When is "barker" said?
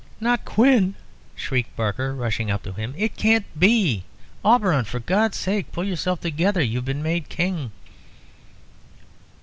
1.75-2.15